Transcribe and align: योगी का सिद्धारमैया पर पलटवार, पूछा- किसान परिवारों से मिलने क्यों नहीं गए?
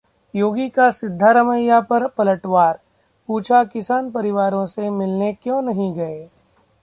योगी 0.35 0.69
का 0.69 0.91
सिद्धारमैया 0.91 1.81
पर 1.81 2.07
पलटवार, 2.07 2.79
पूछा- 3.27 3.69
किसान 3.71 4.11
परिवारों 4.11 4.65
से 4.65 4.89
मिलने 4.89 5.33
क्यों 5.33 5.61
नहीं 5.61 5.93
गए? 5.93 6.29